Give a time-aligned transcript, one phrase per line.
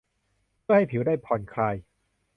[0.63, 1.75] เพื่อให้ผิวได้ผ่อนคลาย